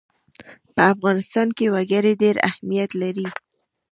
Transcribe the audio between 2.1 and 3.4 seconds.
ډېر اهمیت لري.